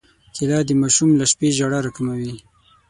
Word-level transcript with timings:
کېله 0.35 0.59
د 0.67 0.71
ماشوم 0.81 1.09
له 1.19 1.25
شپې 1.31 1.47
ژړا 1.57 1.79
راکموي. 1.85 2.35